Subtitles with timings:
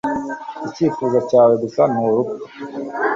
[0.67, 2.43] Icyifuzo cyawe gusa ni urupfu